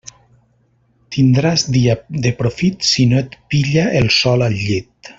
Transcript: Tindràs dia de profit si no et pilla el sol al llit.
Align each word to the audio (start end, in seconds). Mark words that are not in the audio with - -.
Tindràs 1.15 1.65
dia 1.77 1.95
de 2.25 2.31
profit 2.41 2.91
si 2.95 3.07
no 3.13 3.23
et 3.27 3.39
pilla 3.53 3.85
el 4.03 4.13
sol 4.21 4.49
al 4.51 4.61
llit. 4.67 4.91